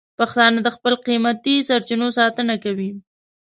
[0.19, 2.91] پښتانه د خپلو قیمتي سرچینو ساتنه کوي.